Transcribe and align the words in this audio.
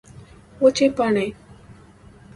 وچې 0.61 0.87
پاڼې 0.97 1.27